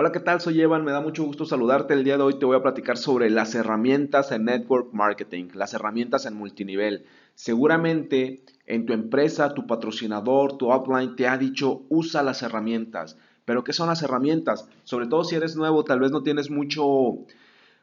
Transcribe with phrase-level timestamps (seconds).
[0.00, 0.40] Hola, ¿qué tal?
[0.40, 1.92] Soy Evan, me da mucho gusto saludarte.
[1.92, 5.74] El día de hoy te voy a platicar sobre las herramientas en network marketing, las
[5.74, 7.04] herramientas en multinivel.
[7.34, 13.18] Seguramente en tu empresa, tu patrocinador, tu upline te ha dicho usa las herramientas.
[13.44, 14.68] Pero ¿qué son las herramientas?
[14.84, 17.16] Sobre todo si eres nuevo, tal vez no tienes mucho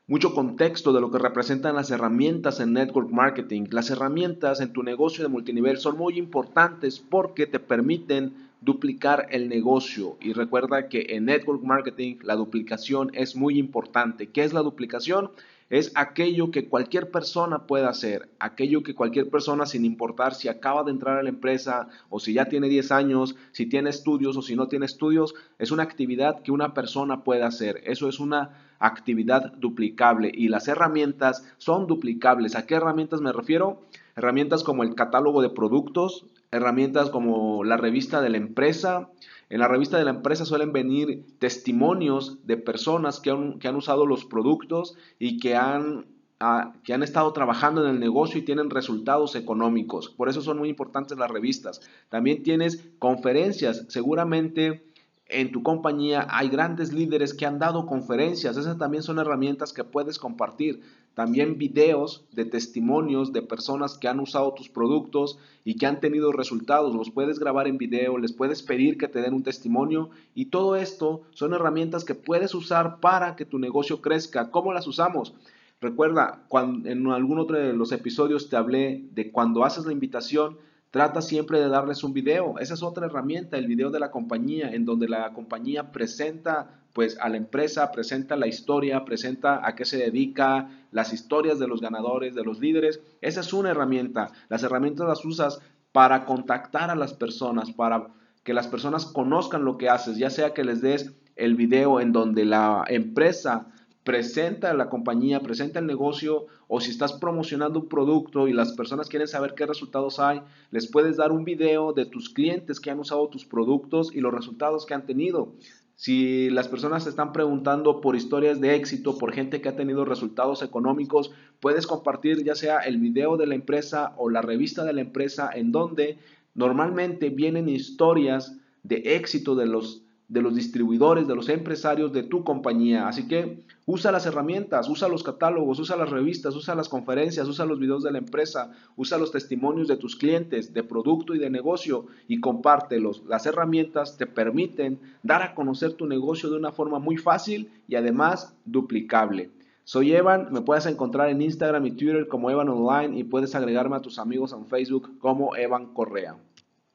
[0.07, 3.63] mucho contexto de lo que representan las herramientas en network marketing.
[3.71, 9.49] Las herramientas en tu negocio de multinivel son muy importantes porque te permiten duplicar el
[9.49, 10.17] negocio.
[10.21, 14.27] Y recuerda que en network marketing la duplicación es muy importante.
[14.27, 15.31] ¿Qué es la duplicación?
[15.69, 20.83] Es aquello que cualquier persona puede hacer, aquello que cualquier persona, sin importar si acaba
[20.83, 24.43] de entrar a la empresa o si ya tiene 10 años, si tiene estudios o
[24.43, 27.81] si no tiene estudios, es una actividad que una persona puede hacer.
[27.83, 32.55] Eso es una actividad duplicable y las herramientas son duplicables.
[32.55, 33.81] ¿A qué herramientas me refiero?
[34.15, 39.09] Herramientas como el catálogo de productos, herramientas como la revista de la empresa.
[39.49, 44.25] En la revista de la empresa suelen venir testimonios de personas que han, usado los
[44.25, 46.05] productos y que han,
[46.39, 50.09] ah, que han estado trabajando en el negocio y tienen resultados económicos.
[50.09, 51.81] Por eso son muy importantes las revistas.
[52.09, 54.85] También tienes conferencias, seguramente
[55.27, 58.57] en tu compañía hay grandes líderes que han dado conferencias.
[58.57, 60.81] Esas también son herramientas que puedes compartir.
[61.15, 66.31] También videos de testimonios de personas que han usado tus productos y que han tenido
[66.31, 66.93] resultados.
[66.93, 70.75] Los puedes grabar en video, les puedes pedir que te den un testimonio y todo
[70.75, 74.51] esto son herramientas que puedes usar para que tu negocio crezca.
[74.51, 75.33] ¿Cómo las usamos?
[75.81, 80.57] Recuerda, cuando en algún otro de los episodios te hablé de cuando haces la invitación,
[80.95, 82.57] Trata siempre de darles un video.
[82.57, 87.19] Esa es otra herramienta, el video de la compañía, en donde la compañía presenta pues
[87.19, 91.81] a la empresa, presenta la historia, presenta a qué se dedica, las historias de los
[91.81, 93.01] ganadores, de los líderes.
[93.19, 94.31] Esa es una herramienta.
[94.47, 95.59] Las herramientas las usas
[95.91, 98.07] para contactar a las personas, para
[98.45, 102.13] que las personas conozcan lo que haces, ya sea que les des el video en
[102.13, 103.67] donde la empresa
[104.05, 109.09] presenta la compañía, presenta el negocio o si estás promocionando un producto y las personas
[109.09, 112.99] quieren saber qué resultados hay, les puedes dar un video de tus clientes que han
[112.99, 115.55] usado tus productos y los resultados que han tenido.
[115.95, 120.61] Si las personas están preguntando por historias de éxito, por gente que ha tenido resultados
[120.61, 125.01] económicos, puedes compartir ya sea el video de la empresa o la revista de la
[125.01, 126.19] empresa en donde
[126.53, 132.43] normalmente vienen historias de éxito de los de los distribuidores, de los empresarios de tu
[132.43, 133.07] compañía.
[133.07, 137.65] Así que usa las herramientas, usa los catálogos, usa las revistas, usa las conferencias, usa
[137.65, 141.49] los videos de la empresa, usa los testimonios de tus clientes de producto y de
[141.49, 143.23] negocio y compártelos.
[143.27, 147.95] Las herramientas te permiten dar a conocer tu negocio de una forma muy fácil y
[147.95, 149.51] además duplicable.
[149.83, 153.95] Soy Evan, me puedes encontrar en Instagram y Twitter como Evan Online y puedes agregarme
[153.95, 156.37] a tus amigos en Facebook como Evan Correa.